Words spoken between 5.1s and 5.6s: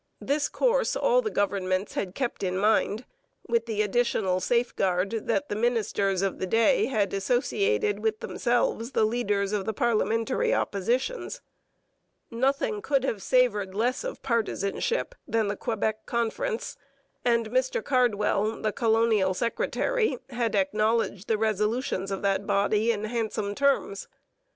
that the